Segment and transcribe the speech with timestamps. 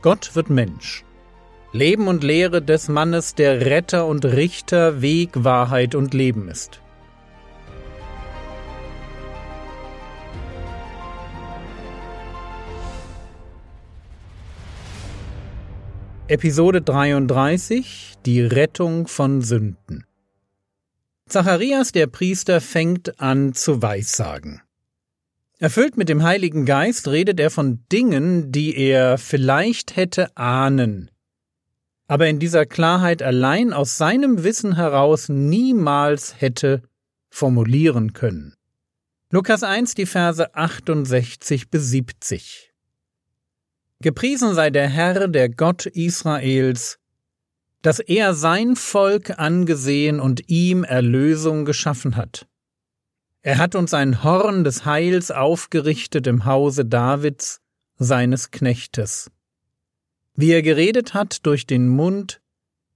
[0.00, 1.04] Gott wird Mensch.
[1.72, 6.80] Leben und Lehre des Mannes, der Retter und Richter, Weg, Wahrheit und Leben ist.
[16.28, 20.04] Episode 33 Die Rettung von Sünden
[21.26, 24.62] Zacharias der Priester fängt an zu weissagen.
[25.60, 31.10] Erfüllt mit dem Heiligen Geist redet er von Dingen, die er vielleicht hätte ahnen,
[32.06, 36.82] aber in dieser Klarheit allein aus seinem Wissen heraus niemals hätte
[37.28, 38.54] formulieren können.
[39.30, 42.72] Lukas 1, die Verse 68 bis 70.
[44.00, 47.00] Gepriesen sei der Herr, der Gott Israels,
[47.82, 52.46] dass er sein Volk angesehen und ihm Erlösung geschaffen hat.
[53.48, 57.62] Er hat uns ein Horn des Heils aufgerichtet im Hause Davids,
[57.96, 59.30] seines Knechtes.
[60.34, 62.42] Wie er geredet hat durch den Mund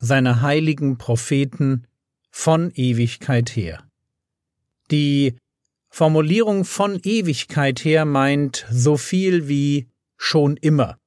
[0.00, 1.86] seiner heiligen Propheten
[2.30, 3.88] von Ewigkeit her.
[4.90, 5.34] Die
[5.88, 10.98] Formulierung von Ewigkeit her meint so viel wie schon immer.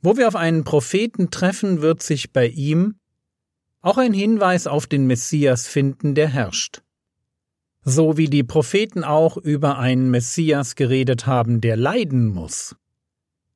[0.00, 2.94] Wo wir auf einen Propheten treffen, wird sich bei ihm
[3.82, 6.83] auch ein Hinweis auf den Messias finden, der herrscht
[7.84, 12.74] so wie die Propheten auch über einen Messias geredet haben, der leiden muss.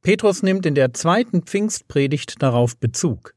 [0.02, 3.34] Petrus nimmt in der zweiten Pfingstpredigt darauf Bezug.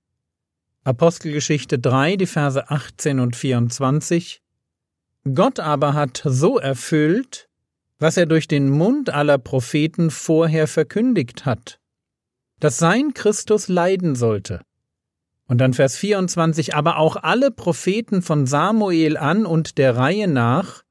[0.84, 4.42] Apostelgeschichte 3, die Verse 18 und 24
[5.36, 7.47] Gott aber hat so erfüllt,
[8.00, 11.80] was er durch den Mund aller Propheten vorher verkündigt hat,
[12.59, 14.62] dass sein Christus leiden sollte
[15.52, 20.85] und dann Vers 24, aber auch alle Propheten von Samuel an und der Reihe nach,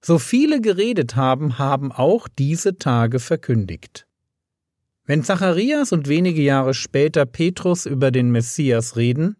[0.00, 4.08] so viele geredet haben, haben auch diese Tage verkündigt.
[5.04, 9.36] Wenn Zacharias und wenige Jahre später Petrus über den Messias reden,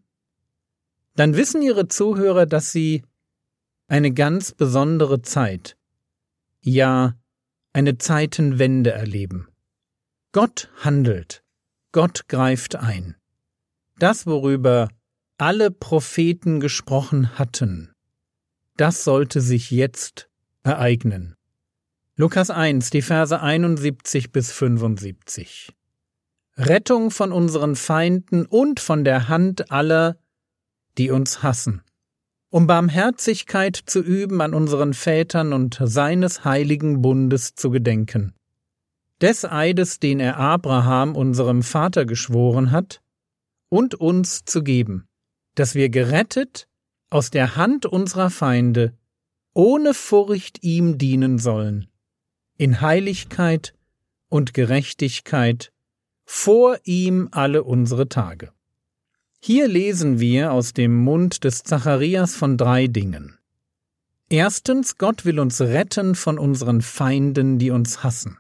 [1.17, 3.03] dann wissen ihre Zuhörer, dass sie
[3.89, 5.77] eine ganz besondere Zeit,
[6.61, 7.19] ja
[7.73, 9.49] eine Zeitenwende erleben.
[10.31, 11.43] Gott handelt,
[11.91, 13.17] Gott greift ein.
[13.99, 14.91] Das, worüber
[15.39, 17.95] alle Propheten gesprochen hatten,
[18.77, 20.29] das sollte sich jetzt
[20.63, 21.35] ereignen.
[22.15, 25.73] Lukas 1, die Verse 71 bis 75.
[26.59, 30.19] Rettung von unseren Feinden und von der Hand aller,
[30.99, 31.81] die uns hassen,
[32.51, 38.35] um Barmherzigkeit zu üben an unseren Vätern und seines heiligen Bundes zu gedenken.
[39.23, 43.01] Des Eides, den er Abraham, unserem Vater, geschworen hat,
[43.69, 45.09] und uns zu geben,
[45.55, 46.69] dass wir gerettet
[47.11, 48.97] aus der Hand unserer Feinde
[49.55, 51.89] ohne Furcht ihm dienen sollen,
[52.59, 53.75] in Heiligkeit
[54.29, 55.73] und Gerechtigkeit
[56.25, 58.53] vor ihm alle unsere Tage.
[59.41, 63.39] Hier lesen wir aus dem Mund des Zacharias von drei Dingen.
[64.29, 68.39] Erstens, Gott will uns retten von unseren Feinden, die uns hassen.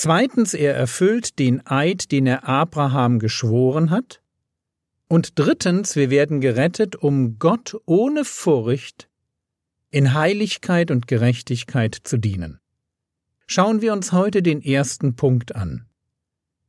[0.00, 4.22] Zweitens, er erfüllt den Eid, den er Abraham geschworen hat.
[5.08, 9.08] Und drittens, wir werden gerettet, um Gott ohne Furcht
[9.90, 12.60] in Heiligkeit und Gerechtigkeit zu dienen.
[13.48, 15.88] Schauen wir uns heute den ersten Punkt an.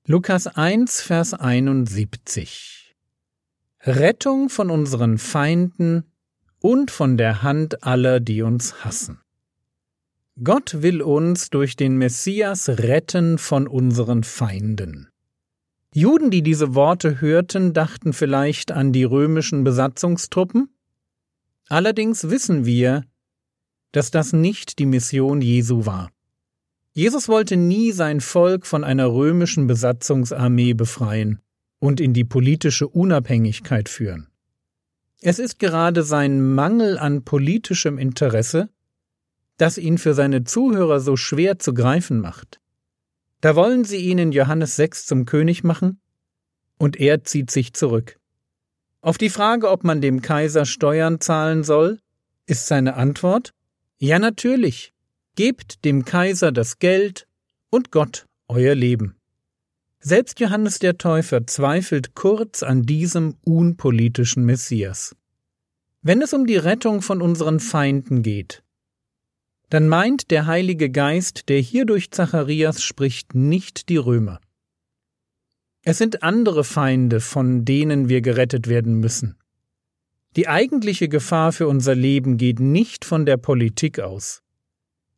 [0.08, 2.96] Lukas 1, Vers 71.
[3.82, 6.12] Rettung von unseren Feinden
[6.58, 9.22] und von der Hand aller, die uns hassen.
[10.42, 15.10] Gott will uns durch den Messias retten von unseren Feinden.
[15.94, 20.70] Juden, die diese Worte hörten, dachten vielleicht an die römischen Besatzungstruppen.
[21.68, 23.04] Allerdings wissen wir,
[23.92, 26.10] dass das nicht die Mission Jesu war.
[26.94, 31.42] Jesus wollte nie sein Volk von einer römischen Besatzungsarmee befreien
[31.80, 34.28] und in die politische Unabhängigkeit führen.
[35.22, 38.70] Es ist gerade sein Mangel an politischem Interesse,
[39.60, 42.60] das ihn für seine Zuhörer so schwer zu greifen macht.
[43.42, 46.00] Da wollen sie ihn in Johannes 6 zum König machen,
[46.78, 48.18] und er zieht sich zurück.
[49.02, 52.00] Auf die Frage, ob man dem Kaiser Steuern zahlen soll,
[52.48, 53.54] ist seine Antwort
[53.98, 54.94] Ja natürlich,
[55.36, 57.28] gebt dem Kaiser das Geld
[57.70, 59.16] und Gott euer Leben.
[60.00, 65.16] Selbst Johannes der Täufer zweifelt kurz an diesem unpolitischen Messias.
[66.02, 68.64] Wenn es um die Rettung von unseren Feinden geht,
[69.70, 74.40] dann meint der Heilige Geist, der hier durch Zacharias spricht, nicht die Römer.
[75.84, 79.38] Es sind andere Feinde, von denen wir gerettet werden müssen.
[80.36, 84.42] Die eigentliche Gefahr für unser Leben geht nicht von der Politik aus.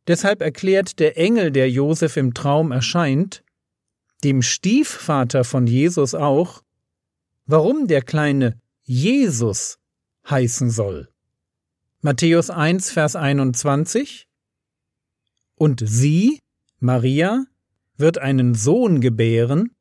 [0.06, 3.42] Deshalb erklärt der Engel, der Josef im Traum erscheint,
[4.24, 6.62] dem Stiefvater von Jesus auch,
[7.46, 9.78] warum der kleine Jesus
[10.28, 11.08] heißen soll.
[12.00, 14.28] Matthäus 1, Vers 21
[15.56, 16.40] Und sie,
[16.78, 17.44] Maria,
[17.96, 19.72] wird einen Sohn gebären,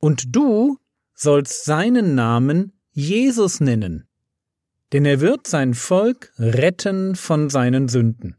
[0.00, 0.78] und du
[1.14, 4.06] sollst seinen Namen Jesus nennen,
[4.92, 8.36] denn er wird sein Volk retten von seinen Sünden.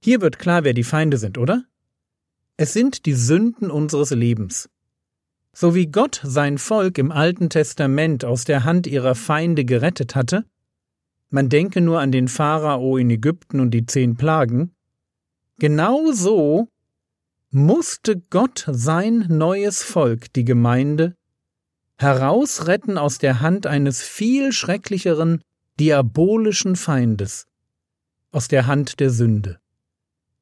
[0.00, 1.64] Hier wird klar, wer die Feinde sind, oder?
[2.56, 4.68] Es sind die Sünden unseres Lebens.
[5.52, 10.44] So wie Gott sein Volk im Alten Testament aus der Hand ihrer Feinde gerettet hatte,
[11.30, 14.74] man denke nur an den Pharao in Ägypten und die zehn Plagen,
[15.58, 16.68] genau so
[17.50, 21.14] musste Gott sein neues Volk, die Gemeinde,
[21.96, 25.42] herausretten aus der Hand eines viel schrecklicheren,
[25.80, 27.46] diabolischen Feindes,
[28.30, 29.58] aus der Hand der Sünde.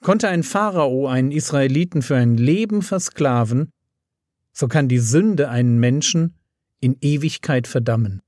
[0.03, 3.71] Konnte ein Pharao einen Israeliten für ein Leben versklaven,
[4.53, 6.35] so kann die Sünde einen Menschen
[6.81, 8.23] in Ewigkeit verdammen.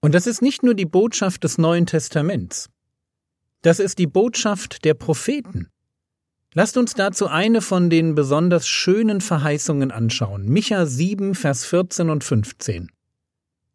[0.00, 2.68] Und das ist nicht nur die Botschaft des Neuen Testaments.
[3.62, 5.68] Das ist die Botschaft der Propheten.
[6.54, 10.46] Lasst uns dazu eine von den besonders schönen Verheißungen anschauen.
[10.46, 12.90] Micha 7, Vers 14 und 15.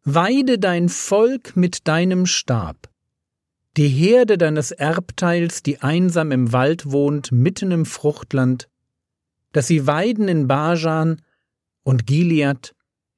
[0.02, 2.90] Weide dein Volk mit deinem Stab.
[3.76, 8.68] Die Herde deines Erbteils, die einsam im Wald wohnt, mitten im Fruchtland,
[9.52, 11.22] dass sie weiden in Bajan
[11.84, 12.74] und Gilead,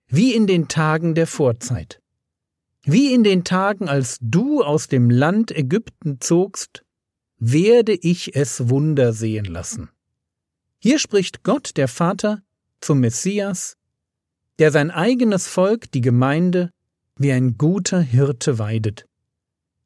[0.09, 2.01] wie in den Tagen der Vorzeit.
[2.85, 6.86] Wie in den Tagen, als du aus dem Land Ägypten zogst,
[7.39, 9.91] werde ich es Wunder sehen lassen.
[10.79, 12.43] Hier spricht Gott, der Vater,
[12.81, 13.77] zum Messias,
[14.59, 16.71] der sein eigenes Volk, die Gemeinde,
[17.19, 19.07] wie ein guter Hirte weidet.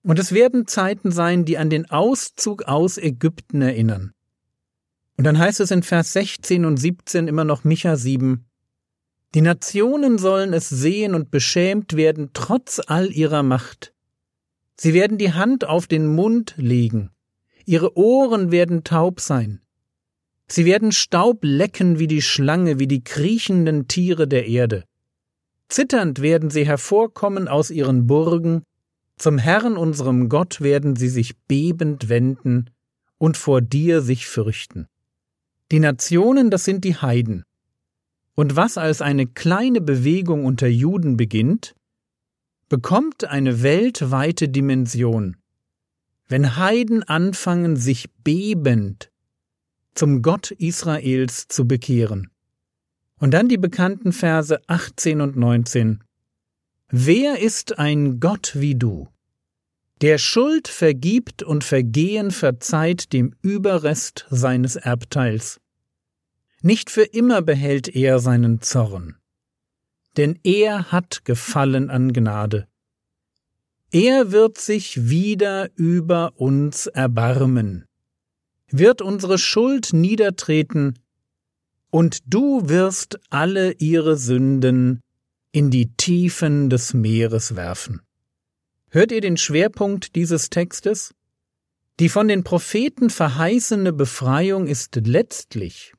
[0.02, 4.12] Und es werden Zeiten sein, die an den Auszug aus Ägypten erinnern.
[5.16, 8.46] Und dann heißt es in Vers 16 und 17 immer noch Micha 7,
[9.34, 13.94] die Nationen sollen es sehen und beschämt werden trotz all ihrer Macht.
[14.76, 17.10] Sie werden die Hand auf den Mund legen
[17.70, 19.60] ihre Ohren werden taub sein.
[20.48, 24.82] Sie werden Staub lecken wie die Schlange, wie die kriechenden Tiere der Erde.
[25.68, 28.64] Zitternd werden sie hervorkommen aus ihren Burgen,
[29.16, 32.70] zum Herrn unserem Gott werden sie sich bebend wenden
[33.18, 34.88] und vor dir sich fürchten.
[35.70, 37.44] Die Nationen, das sind die Heiden.
[38.34, 41.76] Und was als eine kleine Bewegung unter Juden beginnt,
[42.68, 45.36] bekommt eine weltweite Dimension
[46.30, 49.10] wenn Heiden anfangen, sich bebend
[49.94, 52.30] zum Gott Israels zu bekehren.
[53.18, 56.04] Und dann die bekannten Verse 18 und 19.
[56.88, 59.08] Wer ist ein Gott wie du,
[60.00, 65.60] der Schuld vergibt und Vergehen verzeiht dem Überrest seines Erbteils?
[66.62, 69.16] Nicht für immer behält er seinen Zorn,
[70.16, 72.69] denn er hat Gefallen an Gnade.
[73.92, 77.86] Er wird sich wieder über uns erbarmen,
[78.68, 80.98] wird unsere Schuld niedertreten,
[81.90, 85.00] und du wirst alle ihre Sünden
[85.50, 88.00] in die Tiefen des Meeres werfen.
[88.90, 91.12] Hört ihr den Schwerpunkt dieses Textes?
[91.98, 95.94] Die von den Propheten verheißene Befreiung ist letztlich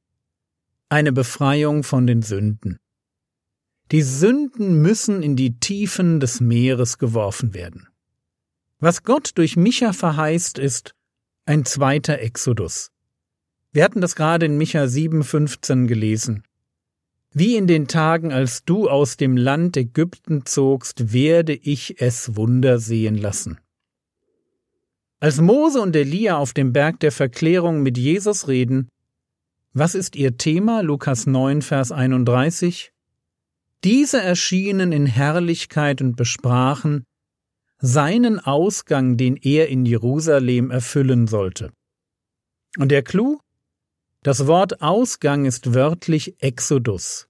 [0.88, 2.80] eine Befreiung von den Sünden.
[3.92, 7.90] Die Sünden müssen in die Tiefen des Meeres geworfen werden.
[8.80, 10.96] Was Gott durch Micha verheißt, ist
[11.46, 12.92] ein zweiter Exodus.
[13.74, 16.44] Wir hatten das gerade in Micha 7,15 gelesen.
[17.34, 22.80] Wie in den Tagen, als du aus dem Land Ägypten zogst, werde ich es Wunder
[22.80, 23.60] sehen lassen.
[25.20, 28.88] Als Mose und Elia auf dem Berg der Verklärung mit Jesus reden,
[29.74, 30.82] was ist ihr Thema?
[30.82, 32.92] Lukas 9, Vers 31.
[33.84, 37.06] Diese erschienen in Herrlichkeit und besprachen,
[37.80, 41.72] seinen Ausgang, den er in Jerusalem erfüllen sollte.
[42.78, 43.40] Und der Clou?
[44.22, 47.28] Das Wort Ausgang ist wörtlich Exodus.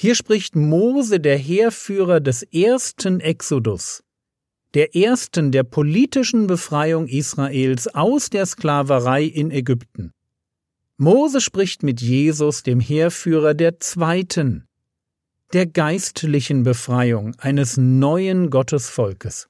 [0.00, 4.02] Hier spricht Mose, der Heerführer des ersten Exodus,
[4.72, 10.12] der ersten der politischen Befreiung Israels aus der Sklaverei in Ägypten.
[10.96, 14.67] Mose spricht mit Jesus, dem Heerführer der zweiten,
[15.52, 19.48] der geistlichen Befreiung eines neuen Gottesvolkes.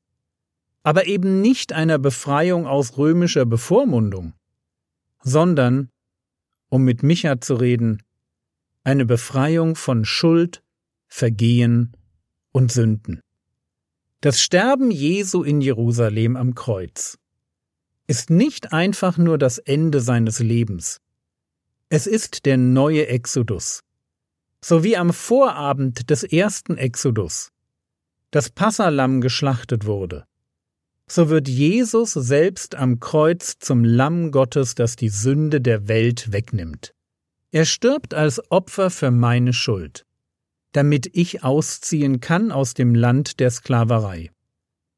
[0.84, 4.34] Aber eben nicht einer Befreiung aus römischer Bevormundung,
[5.22, 5.90] sondern,
[6.68, 8.02] um mit Micha zu reden,
[8.84, 10.62] eine Befreiung von Schuld,
[11.08, 11.92] Vergehen
[12.52, 13.20] und Sünden.
[14.20, 17.18] Das Sterben Jesu in Jerusalem am Kreuz
[18.06, 21.00] ist nicht einfach nur das Ende seines Lebens.
[21.88, 23.82] Es ist der neue Exodus,
[24.64, 27.50] so wie am Vorabend des ersten Exodus
[28.30, 30.26] das Passalam geschlachtet wurde,
[31.10, 36.92] so wird Jesus selbst am Kreuz zum Lamm Gottes, das die Sünde der Welt wegnimmt.
[37.50, 40.04] Er stirbt als Opfer für meine Schuld,
[40.72, 44.30] damit ich ausziehen kann aus dem Land der Sklaverei.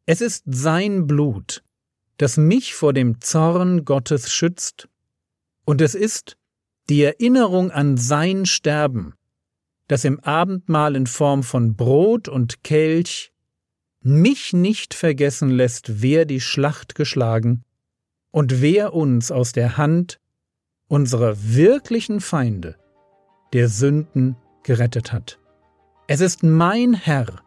[0.05, 1.62] Es ist sein Blut,
[2.17, 4.88] das mich vor dem Zorn Gottes schützt,
[5.64, 6.37] und es ist
[6.88, 9.14] die Erinnerung an sein Sterben,
[9.91, 13.33] das im Abendmahl in Form von Brot und Kelch
[14.03, 17.65] mich nicht vergessen lässt, wer die Schlacht geschlagen
[18.31, 20.21] und wer uns aus der Hand
[20.87, 22.77] unserer wirklichen Feinde,
[23.53, 25.41] der Sünden, gerettet hat.
[26.07, 27.43] Es ist mein Herr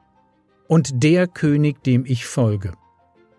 [0.67, 2.73] und der König, dem ich folge.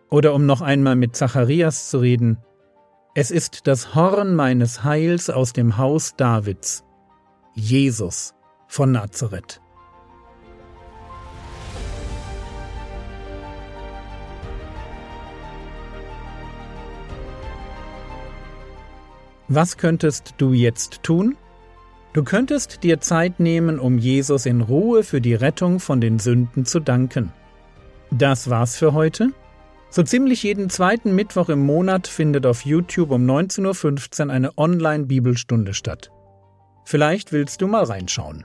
[0.08, 2.38] Oder um noch einmal mit Zacharias zu reden,
[3.14, 6.84] es ist das Horn meines Heils aus dem Haus Davids,
[7.54, 8.34] Jesus
[8.74, 9.60] von Nazareth.
[19.46, 21.36] Was könntest du jetzt tun?
[22.14, 26.66] Du könntest dir Zeit nehmen, um Jesus in Ruhe für die Rettung von den Sünden
[26.66, 27.32] zu danken.
[28.10, 29.30] Das war's für heute.
[29.88, 35.74] So ziemlich jeden zweiten Mittwoch im Monat findet auf YouTube um 19.15 Uhr eine Online-Bibelstunde
[35.74, 36.10] statt.
[36.84, 38.44] Vielleicht willst du mal reinschauen.